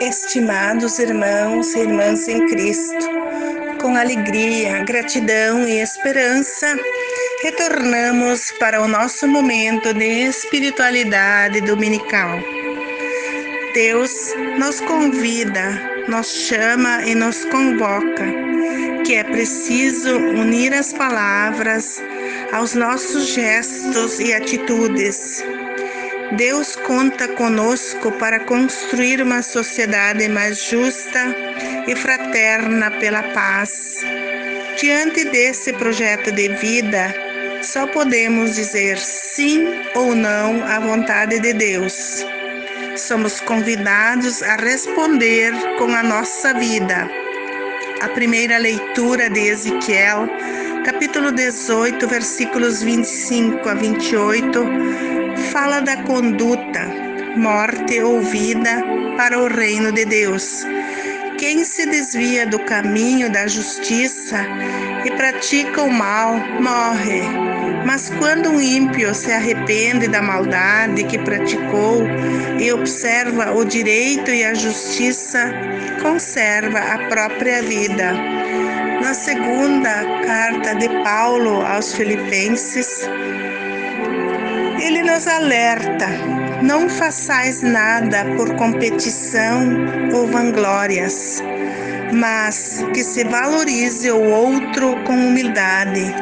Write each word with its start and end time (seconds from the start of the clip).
Estimados 0.00 0.98
irmãos 0.98 1.74
e 1.74 1.80
irmãs 1.80 2.26
em 2.26 2.46
Cristo, 2.46 3.06
com 3.82 3.94
alegria, 3.94 4.82
gratidão 4.84 5.68
e 5.68 5.78
esperança, 5.78 6.74
retornamos 7.42 8.50
para 8.58 8.80
o 8.80 8.88
nosso 8.88 9.28
momento 9.28 9.92
de 9.92 10.06
espiritualidade 10.06 11.60
dominical. 11.60 12.38
Deus 13.74 14.34
nos 14.58 14.80
convida, 14.80 15.78
nos 16.08 16.28
chama 16.28 17.04
e 17.04 17.14
nos 17.14 17.44
convoca, 17.44 18.24
que 19.04 19.16
é 19.16 19.24
preciso 19.24 20.16
unir 20.16 20.72
as 20.72 20.94
palavras 20.94 22.02
aos 22.52 22.74
nossos 22.74 23.26
gestos 23.34 24.18
e 24.18 24.32
atitudes 24.32 25.44
Deus 26.36 26.76
conta 26.76 27.26
conosco 27.26 28.12
para 28.12 28.38
construir 28.40 29.20
uma 29.20 29.42
sociedade 29.42 30.28
mais 30.28 30.62
justa 30.62 31.34
e 31.88 31.96
fraterna 31.96 32.88
pela 32.92 33.22
paz. 33.34 33.96
Diante 34.80 35.24
desse 35.24 35.72
projeto 35.72 36.30
de 36.30 36.48
vida, 36.50 37.12
só 37.62 37.84
podemos 37.88 38.54
dizer 38.54 38.96
sim 38.98 39.66
ou 39.96 40.14
não 40.14 40.64
à 40.64 40.78
vontade 40.78 41.40
de 41.40 41.52
Deus. 41.52 42.24
Somos 42.96 43.40
convidados 43.40 44.40
a 44.42 44.54
responder 44.54 45.52
com 45.78 45.92
a 45.92 46.02
nossa 46.02 46.54
vida. 46.54 47.10
A 48.02 48.08
primeira 48.08 48.56
leitura 48.56 49.28
de 49.28 49.48
Ezequiel, 49.48 50.28
capítulo 50.84 51.32
18, 51.32 52.06
versículos 52.06 52.82
25 52.82 53.68
a 53.68 53.74
28 53.74 55.19
fala 55.40 55.80
da 55.80 55.96
conduta, 56.04 56.86
morte 57.36 58.00
ou 58.00 58.20
vida 58.20 58.82
para 59.16 59.38
o 59.38 59.48
reino 59.48 59.92
de 59.92 60.04
Deus. 60.04 60.64
Quem 61.38 61.64
se 61.64 61.86
desvia 61.86 62.46
do 62.46 62.58
caminho 62.58 63.32
da 63.32 63.46
justiça 63.46 64.46
e 65.04 65.10
pratica 65.12 65.82
o 65.82 65.90
mal, 65.90 66.36
morre. 66.60 67.22
Mas 67.86 68.10
quando 68.18 68.50
um 68.50 68.60
ímpio 68.60 69.14
se 69.14 69.32
arrepende 69.32 70.06
da 70.06 70.20
maldade 70.20 71.04
que 71.04 71.18
praticou 71.18 72.06
e 72.58 72.70
observa 72.72 73.52
o 73.52 73.64
direito 73.64 74.30
e 74.30 74.44
a 74.44 74.52
justiça, 74.52 75.50
conserva 76.02 76.78
a 76.78 77.08
própria 77.08 77.62
vida. 77.62 78.12
Na 79.02 79.14
segunda 79.14 80.04
carta 80.26 80.74
de 80.74 80.88
Paulo 81.02 81.64
aos 81.64 81.94
Filipenses, 81.94 83.08
ele 84.80 85.02
nos 85.02 85.26
alerta: 85.26 86.06
não 86.62 86.88
façais 86.88 87.62
nada 87.62 88.24
por 88.36 88.54
competição 88.56 89.60
ou 90.12 90.26
vanglórias, 90.26 91.42
mas 92.12 92.84
que 92.94 93.04
se 93.04 93.24
valorize 93.24 94.10
o 94.10 94.22
outro 94.22 94.96
com 95.04 95.12
humildade 95.12 96.14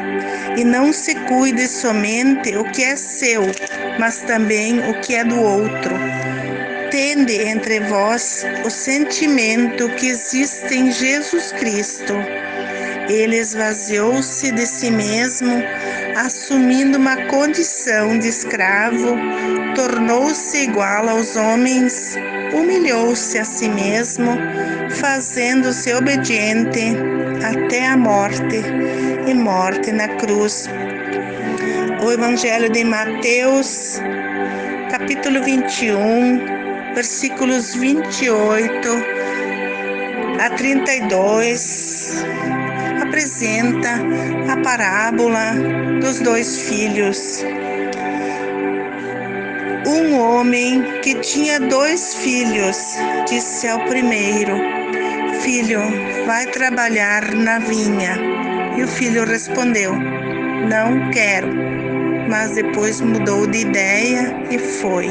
e 0.57 0.65
não 0.65 0.93
se 0.93 1.15
cuide 1.15 1.67
somente 1.69 2.57
o 2.57 2.65
que 2.73 2.83
é 2.83 2.97
seu, 2.97 3.43
mas 3.99 4.23
também 4.23 4.81
o 4.91 5.01
que 5.01 5.15
é 5.15 5.25
do 5.25 5.41
outro. 5.41 5.95
Tende 6.91 7.43
entre 7.43 7.81
vós 7.81 8.45
o 8.65 8.71
sentimento 8.71 9.89
que 9.91 10.09
existe 10.09 10.75
em 10.75 10.91
Jesus 10.91 11.53
Cristo. 11.53 12.15
Ele 13.09 13.37
esvaziou-se 13.37 14.51
de 14.53 14.67
si 14.67 14.91
mesmo 14.91 15.63
assumindo 16.19 16.99
uma 16.99 17.17
condição 17.27 18.19
de 18.19 18.27
escravo, 18.29 19.17
tornou-se 19.77 20.65
igual 20.65 21.09
aos 21.09 21.37
homens, 21.37 22.17
humilhou-se 22.53 23.39
a 23.39 23.45
si 23.45 23.69
mesmo, 23.69 24.37
fazendo-se 24.91 25.95
obediente 25.95 26.97
até 27.45 27.87
a 27.87 27.97
morte 27.97 28.65
e 29.29 29.35
morte 29.35 29.93
na 29.93 30.09
cruz. 30.09 30.69
O 32.05 32.11
Evangelho 32.11 32.69
de 32.69 32.83
Mateus, 32.83 34.01
capítulo 34.91 35.45
21, 35.45 36.95
versículos 36.95 37.77
28 37.77 38.89
a 40.41 40.51
32 40.51 42.25
apresenta 43.09 43.95
a 44.53 44.57
parábola 44.63 45.55
dos 46.01 46.21
dois 46.21 46.61
filhos. 46.63 47.43
Um 49.87 50.19
homem 50.19 51.01
que 51.01 51.15
tinha 51.17 51.59
dois 51.59 52.15
filhos 52.17 52.77
disse 53.27 53.67
ao 53.67 53.81
primeiro: 53.87 54.55
Filho, 55.41 55.81
vai 56.27 56.47
trabalhar 56.47 57.35
na 57.35 57.59
vinha. 57.59 58.17
E 58.77 58.83
o 58.83 58.89
filho 58.89 59.25
respondeu: 59.25 59.95
Não 59.95 61.11
quero. 61.11 61.49
Mas 62.29 62.51
depois 62.51 63.01
mudou 63.01 63.47
de 63.47 63.61
ideia 63.61 64.37
e 64.51 64.59
foi. 64.59 65.09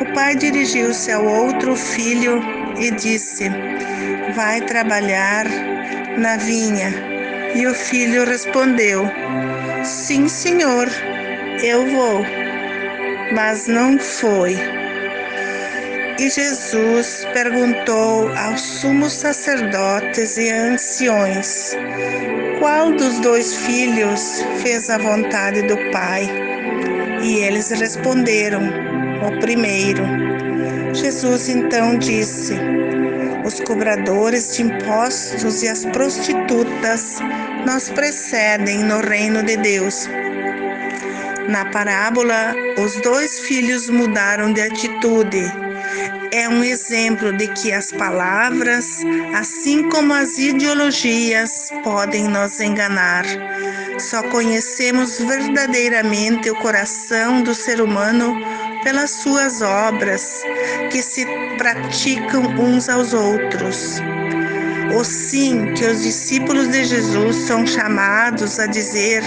O 0.00 0.12
pai 0.14 0.36
dirigiu-se 0.36 1.10
ao 1.10 1.24
outro 1.24 1.74
filho 1.74 2.42
e 2.78 2.90
disse: 2.90 3.50
Vai 4.34 4.60
trabalhar 4.60 5.46
na 6.16 6.36
vinha. 6.36 6.92
E 7.54 7.66
o 7.66 7.74
filho 7.74 8.24
respondeu: 8.24 9.10
Sim, 9.84 10.28
senhor, 10.28 10.88
eu 11.62 11.86
vou. 11.86 12.24
Mas 13.32 13.66
não 13.66 13.98
foi. 13.98 14.56
E 16.18 16.30
Jesus 16.30 17.26
perguntou 17.32 18.30
aos 18.36 18.60
sumos 18.60 19.12
sacerdotes 19.12 20.36
e 20.38 20.50
anciões: 20.50 21.76
Qual 22.58 22.92
dos 22.92 23.18
dois 23.20 23.54
filhos 23.54 24.42
fez 24.62 24.88
a 24.88 24.98
vontade 24.98 25.62
do 25.62 25.76
Pai? 25.90 26.28
E 27.22 27.36
eles 27.38 27.70
responderam: 27.70 28.62
O 29.26 29.40
primeiro. 29.40 30.02
Jesus 30.94 31.48
então 31.50 31.98
disse: 31.98 32.54
os 33.46 33.60
cobradores 33.60 34.56
de 34.56 34.62
impostos 34.62 35.62
e 35.62 35.68
as 35.68 35.84
prostitutas 35.84 37.18
nos 37.64 37.88
precedem 37.90 38.82
no 38.82 39.00
reino 39.00 39.40
de 39.44 39.56
Deus. 39.56 40.08
Na 41.48 41.64
parábola, 41.66 42.56
os 42.82 43.00
dois 43.02 43.38
filhos 43.38 43.88
mudaram 43.88 44.52
de 44.52 44.62
atitude. 44.62 45.44
É 46.32 46.48
um 46.48 46.64
exemplo 46.64 47.32
de 47.36 47.46
que 47.48 47.72
as 47.72 47.92
palavras, 47.92 49.02
assim 49.32 49.88
como 49.90 50.12
as 50.12 50.38
ideologias, 50.38 51.70
podem 51.84 52.24
nos 52.24 52.60
enganar. 52.60 53.24
Só 54.00 54.24
conhecemos 54.24 55.20
verdadeiramente 55.20 56.50
o 56.50 56.56
coração 56.56 57.42
do 57.42 57.54
ser 57.54 57.80
humano 57.80 58.36
pelas 58.86 59.10
suas 59.10 59.62
obras, 59.62 60.44
que 60.92 61.02
se 61.02 61.26
praticam 61.58 62.44
uns 62.56 62.88
aos 62.88 63.12
outros. 63.12 64.00
O 64.94 65.04
sim 65.04 65.74
que 65.74 65.84
os 65.84 66.02
discípulos 66.02 66.68
de 66.68 66.84
Jesus 66.84 67.36
são 67.36 67.66
chamados 67.66 68.58
a 68.58 68.66
dizer 68.66 69.22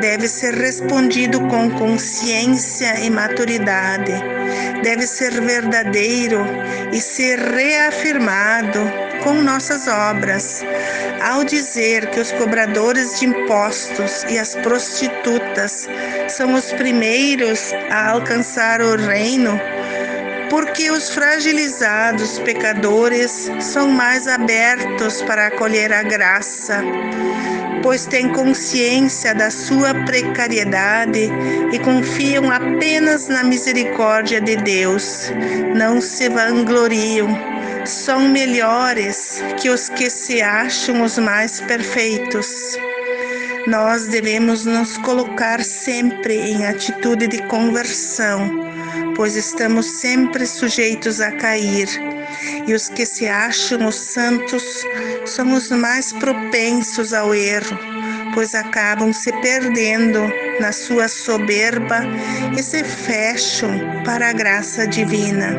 deve 0.00 0.28
ser 0.28 0.54
respondido 0.54 1.40
com 1.48 1.70
consciência 1.70 2.98
e 3.00 3.10
maturidade. 3.10 4.12
Deve 4.82 5.06
ser 5.06 5.40
verdadeiro 5.40 6.44
e 6.92 7.00
ser 7.00 7.38
reafirmado 7.38 8.80
com 9.22 9.34
nossas 9.34 9.88
obras. 9.88 10.62
Ao 11.22 11.44
dizer 11.44 12.10
que 12.10 12.20
os 12.20 12.30
cobradores 12.32 13.18
de 13.18 13.26
impostos 13.26 14.24
e 14.28 14.38
as 14.38 14.54
prostitutas 14.56 15.88
são 16.28 16.54
os 16.54 16.72
primeiros 16.72 17.72
a 17.90 18.10
alcançar 18.10 18.80
o 18.80 18.96
reino, 18.96 19.58
porque 20.50 20.90
os 20.90 21.10
fragilizados 21.10 22.38
pecadores 22.40 23.50
são 23.60 23.88
mais 23.88 24.26
abertos 24.28 25.22
para 25.22 25.48
acolher 25.48 25.92
a 25.92 26.02
graça, 26.02 26.82
pois 27.82 28.06
têm 28.06 28.28
consciência 28.32 29.34
da 29.34 29.50
sua 29.50 29.94
precariedade 30.04 31.30
e 31.72 31.78
confiam 31.80 32.50
apenas 32.50 33.28
na 33.28 33.42
misericórdia 33.42 34.40
de 34.40 34.56
Deus, 34.56 35.30
não 35.74 36.00
se 36.00 36.28
vangloriam, 36.28 37.28
são 37.84 38.28
melhores 38.28 39.42
que 39.60 39.70
os 39.70 39.88
que 39.88 40.10
se 40.10 40.42
acham 40.42 41.02
os 41.02 41.18
mais 41.18 41.60
perfeitos. 41.60 42.76
Nós 43.66 44.06
devemos 44.06 44.64
nos 44.64 44.96
colocar 44.98 45.62
sempre 45.64 46.34
em 46.34 46.66
atitude 46.66 47.26
de 47.26 47.42
conversão 47.48 48.66
pois 49.16 49.34
estamos 49.34 49.86
sempre 49.86 50.46
sujeitos 50.46 51.20
a 51.20 51.32
cair. 51.32 51.88
E 52.66 52.74
os 52.74 52.88
que 52.88 53.06
se 53.06 53.26
acham 53.26 53.86
os 53.86 53.96
santos 53.96 54.84
são 55.24 55.54
os 55.54 55.70
mais 55.70 56.12
propensos 56.12 57.12
ao 57.14 57.34
erro, 57.34 57.78
pois 58.34 58.54
acabam 58.54 59.12
se 59.12 59.32
perdendo 59.40 60.20
na 60.60 60.70
sua 60.70 61.08
soberba 61.08 62.02
e 62.56 62.62
se 62.62 62.84
fecham 62.84 64.02
para 64.04 64.30
a 64.30 64.32
graça 64.32 64.86
divina. 64.86 65.56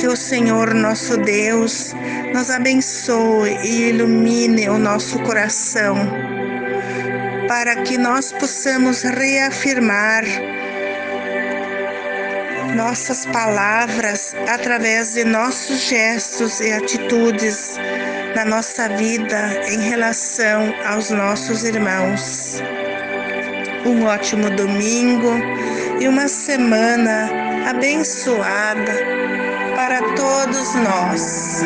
Que 0.00 0.08
o 0.08 0.16
Senhor 0.16 0.74
nosso 0.74 1.16
Deus 1.18 1.94
nos 2.34 2.50
abençoe 2.50 3.56
e 3.62 3.88
ilumine 3.90 4.68
o 4.68 4.76
nosso 4.76 5.18
coração, 5.20 5.96
para 7.48 7.76
que 7.76 7.96
nós 7.96 8.32
possamos 8.32 9.02
reafirmar 9.02 10.24
nossas 12.76 13.24
palavras 13.24 14.36
através 14.46 15.14
de 15.14 15.24
nossos 15.24 15.80
gestos 15.80 16.60
e 16.60 16.70
atitudes 16.72 17.78
na 18.34 18.44
nossa 18.44 18.86
vida 18.90 19.62
em 19.66 19.80
relação 19.80 20.74
aos 20.84 21.10
nossos 21.10 21.64
irmãos. 21.64 22.60
Um 23.86 24.04
ótimo 24.04 24.50
domingo 24.50 25.32
e 25.98 26.06
uma 26.06 26.28
semana 26.28 27.30
abençoada 27.70 28.92
para 29.74 30.00
todos 30.14 30.74
nós. 30.74 31.62